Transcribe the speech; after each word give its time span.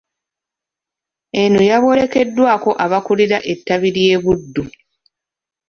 Eno 1.41 1.61
yawerekeddwako 1.71 2.71
abakulira 2.85 3.37
ettabi 3.51 3.89
ly'eBuddu. 3.95 4.63